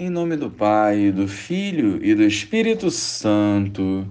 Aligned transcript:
Em 0.00 0.10
nome 0.10 0.36
do 0.36 0.48
Pai, 0.48 1.10
do 1.10 1.26
Filho 1.26 1.98
e 2.00 2.14
do 2.14 2.22
Espírito 2.22 2.88
Santo. 2.88 4.06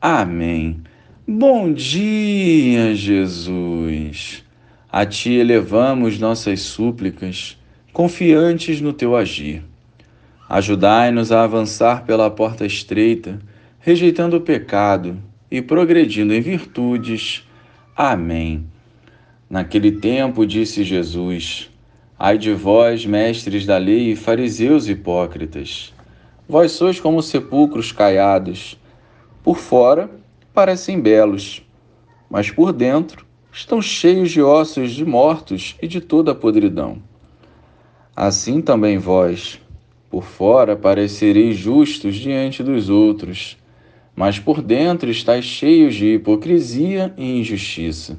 Amém. 0.00 0.80
Bom 1.28 1.74
dia, 1.74 2.94
Jesus. 2.94 4.42
A 4.90 5.04
Ti 5.04 5.34
elevamos 5.34 6.18
nossas 6.18 6.60
súplicas, 6.60 7.58
confiantes 7.92 8.80
no 8.80 8.94
Teu 8.94 9.14
agir. 9.14 9.62
Ajudai-nos 10.48 11.30
a 11.30 11.44
avançar 11.44 12.06
pela 12.06 12.30
porta 12.30 12.64
estreita, 12.64 13.38
rejeitando 13.78 14.38
o 14.38 14.40
pecado 14.40 15.22
e 15.50 15.60
progredindo 15.60 16.32
em 16.32 16.40
virtudes. 16.40 17.46
Amém. 17.94 18.64
Naquele 19.50 19.92
tempo, 19.92 20.46
disse 20.46 20.82
Jesus: 20.82 21.70
Ai 22.18 22.38
de 22.38 22.54
vós, 22.54 23.04
mestres 23.04 23.66
da 23.66 23.76
lei 23.76 24.12
e 24.12 24.16
fariseus 24.16 24.88
hipócritas! 24.88 25.92
Vós 26.48 26.72
sois 26.72 26.98
como 26.98 27.22
sepulcros 27.22 27.92
caiados. 27.92 28.80
Por 29.42 29.58
fora 29.58 30.08
parecem 30.54 30.98
belos, 30.98 31.62
mas 32.30 32.50
por 32.50 32.72
dentro 32.72 33.26
estão 33.52 33.82
cheios 33.82 34.30
de 34.30 34.40
ossos 34.40 34.92
de 34.92 35.04
mortos 35.04 35.76
e 35.82 35.86
de 35.86 36.00
toda 36.00 36.32
a 36.32 36.34
podridão. 36.34 37.02
Assim 38.16 38.62
também 38.62 38.96
vós, 38.96 39.60
por 40.08 40.24
fora 40.24 40.74
parecereis 40.74 41.58
justos 41.58 42.16
diante 42.16 42.62
dos 42.62 42.88
outros, 42.88 43.58
mas 44.14 44.38
por 44.38 44.62
dentro 44.62 45.10
estáis 45.10 45.44
cheios 45.44 45.94
de 45.94 46.14
hipocrisia 46.14 47.12
e 47.18 47.40
injustiça. 47.40 48.18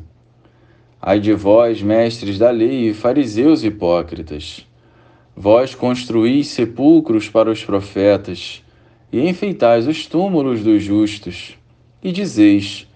Ai 1.01 1.19
de 1.19 1.33
vós, 1.33 1.81
mestres 1.81 2.39
da 2.39 2.49
lei 2.49 2.89
e 2.89 2.93
fariseus 2.93 3.63
hipócritas! 3.63 4.65
Vós 5.35 5.75
construís 5.75 6.47
sepulcros 6.47 7.29
para 7.29 7.51
os 7.51 7.63
profetas 7.63 8.63
e 9.11 9.27
enfeitais 9.29 9.87
os 9.87 10.07
túmulos 10.07 10.63
dos 10.63 10.81
justos, 10.81 11.55
e 12.03 12.11
dizeis: 12.11 12.87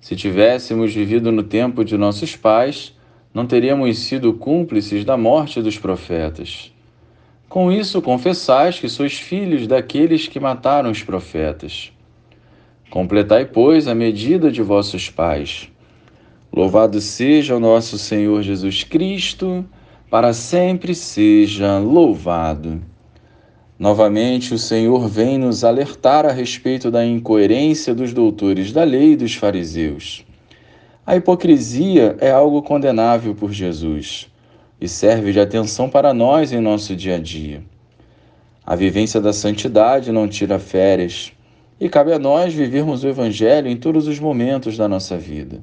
se 0.00 0.16
tivéssemos 0.16 0.92
vivido 0.92 1.30
no 1.30 1.44
tempo 1.44 1.84
de 1.84 1.96
nossos 1.96 2.34
pais, 2.34 2.92
não 3.32 3.46
teríamos 3.46 3.98
sido 3.98 4.34
cúmplices 4.34 5.04
da 5.04 5.16
morte 5.16 5.62
dos 5.62 5.78
profetas. 5.78 6.74
Com 7.48 7.70
isso, 7.70 8.02
confessais 8.02 8.80
que 8.80 8.88
sois 8.88 9.14
filhos 9.14 9.68
daqueles 9.68 10.26
que 10.26 10.40
mataram 10.40 10.90
os 10.90 11.02
profetas. 11.02 11.92
Completai, 12.90 13.46
pois, 13.46 13.86
a 13.86 13.94
medida 13.94 14.50
de 14.50 14.60
vossos 14.60 15.08
pais. 15.08 15.70
Louvado 16.56 17.00
seja 17.00 17.56
o 17.56 17.58
nosso 17.58 17.98
Senhor 17.98 18.40
Jesus 18.40 18.84
Cristo, 18.84 19.64
para 20.08 20.32
sempre 20.32 20.94
seja 20.94 21.80
louvado. 21.80 22.80
Novamente, 23.76 24.54
o 24.54 24.58
Senhor 24.58 25.08
vem 25.08 25.36
nos 25.36 25.64
alertar 25.64 26.24
a 26.24 26.30
respeito 26.30 26.92
da 26.92 27.04
incoerência 27.04 27.92
dos 27.92 28.12
doutores 28.12 28.70
da 28.70 28.84
lei 28.84 29.14
e 29.14 29.16
dos 29.16 29.34
fariseus. 29.34 30.24
A 31.04 31.16
hipocrisia 31.16 32.16
é 32.20 32.30
algo 32.30 32.62
condenável 32.62 33.34
por 33.34 33.50
Jesus 33.50 34.30
e 34.80 34.86
serve 34.86 35.32
de 35.32 35.40
atenção 35.40 35.90
para 35.90 36.14
nós 36.14 36.52
em 36.52 36.60
nosso 36.60 36.94
dia 36.94 37.16
a 37.16 37.18
dia. 37.18 37.64
A 38.64 38.76
vivência 38.76 39.20
da 39.20 39.32
santidade 39.32 40.12
não 40.12 40.28
tira 40.28 40.60
férias 40.60 41.32
e 41.80 41.88
cabe 41.88 42.12
a 42.12 42.18
nós 42.20 42.54
vivermos 42.54 43.02
o 43.02 43.08
Evangelho 43.08 43.66
em 43.66 43.76
todos 43.76 44.06
os 44.06 44.20
momentos 44.20 44.76
da 44.76 44.86
nossa 44.86 45.18
vida. 45.18 45.60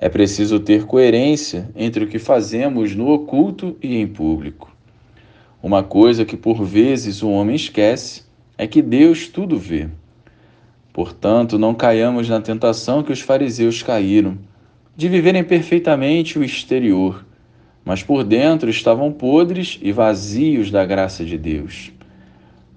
É 0.00 0.08
preciso 0.08 0.60
ter 0.60 0.84
coerência 0.84 1.68
entre 1.74 2.04
o 2.04 2.06
que 2.06 2.20
fazemos 2.20 2.94
no 2.94 3.08
oculto 3.08 3.76
e 3.82 3.96
em 3.96 4.06
público. 4.06 4.70
Uma 5.60 5.82
coisa 5.82 6.24
que 6.24 6.36
por 6.36 6.64
vezes 6.64 7.20
o 7.20 7.28
homem 7.28 7.56
esquece 7.56 8.22
é 8.56 8.64
que 8.64 8.80
Deus 8.80 9.26
tudo 9.26 9.58
vê. 9.58 9.88
Portanto, 10.92 11.58
não 11.58 11.74
caiamos 11.74 12.28
na 12.28 12.40
tentação 12.40 13.02
que 13.02 13.12
os 13.12 13.20
fariseus 13.20 13.82
caíram, 13.82 14.38
de 14.96 15.08
viverem 15.08 15.42
perfeitamente 15.42 16.38
o 16.38 16.44
exterior, 16.44 17.24
mas 17.84 18.02
por 18.02 18.22
dentro 18.22 18.70
estavam 18.70 19.12
podres 19.12 19.78
e 19.82 19.90
vazios 19.90 20.70
da 20.70 20.84
graça 20.84 21.24
de 21.24 21.36
Deus. 21.36 21.92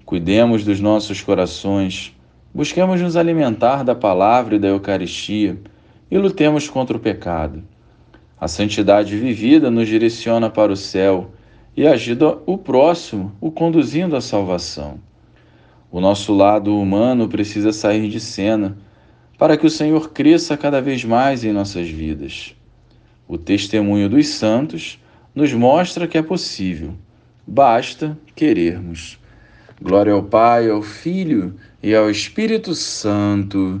Cuidemos 0.04 0.64
dos 0.64 0.80
nossos 0.80 1.20
corações, 1.20 2.16
busquemos 2.52 3.00
nos 3.00 3.16
alimentar 3.16 3.84
da 3.84 3.94
palavra 3.94 4.56
e 4.56 4.58
da 4.58 4.68
Eucaristia 4.68 5.56
e 6.12 6.18
lutemos 6.18 6.68
contra 6.68 6.94
o 6.94 7.00
pecado. 7.00 7.64
A 8.38 8.46
santidade 8.46 9.16
vivida 9.16 9.70
nos 9.70 9.88
direciona 9.88 10.50
para 10.50 10.70
o 10.70 10.76
céu 10.76 11.30
e 11.74 11.86
ajuda 11.86 12.36
o 12.44 12.58
próximo, 12.58 13.32
o 13.40 13.50
conduzindo 13.50 14.14
à 14.14 14.20
salvação. 14.20 15.00
O 15.90 16.02
nosso 16.02 16.34
lado 16.34 16.78
humano 16.78 17.28
precisa 17.28 17.72
sair 17.72 18.10
de 18.10 18.20
cena 18.20 18.76
para 19.38 19.56
que 19.56 19.66
o 19.66 19.70
Senhor 19.70 20.10
cresça 20.10 20.54
cada 20.54 20.82
vez 20.82 21.02
mais 21.02 21.44
em 21.44 21.52
nossas 21.52 21.88
vidas. 21.88 22.54
O 23.26 23.38
testemunho 23.38 24.10
dos 24.10 24.28
santos 24.28 25.02
nos 25.34 25.50
mostra 25.54 26.06
que 26.06 26.18
é 26.18 26.22
possível, 26.22 26.92
basta 27.46 28.18
querermos. 28.36 29.18
Glória 29.80 30.12
ao 30.12 30.22
Pai, 30.22 30.68
ao 30.68 30.82
Filho 30.82 31.54
e 31.82 31.94
ao 31.94 32.10
Espírito 32.10 32.74
Santo 32.74 33.80